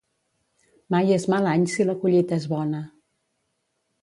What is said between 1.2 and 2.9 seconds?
mal any si la collita és bona.